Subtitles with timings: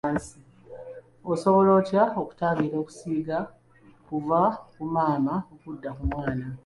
[1.33, 3.37] Osobola otya okutangira okusiiga
[3.99, 4.41] okuva
[4.73, 6.45] ku maama okudda ku mwana?